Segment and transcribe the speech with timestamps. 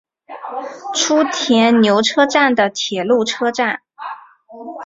[0.95, 3.83] 初田牛车站的铁路车站。